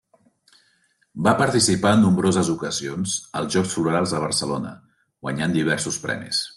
[1.27, 4.77] Va participar en nombroses ocasions als Jocs Florals de Barcelona,
[5.27, 6.47] guanyant diversos premis.